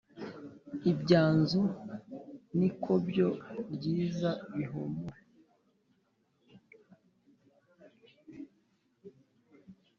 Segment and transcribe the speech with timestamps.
[0.91, 1.61] Ibyanzu
[2.57, 3.27] n’ikobyo
[3.73, 5.17] ryiza bihumure